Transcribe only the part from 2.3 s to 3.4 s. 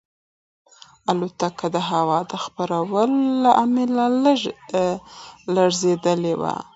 خرابوالي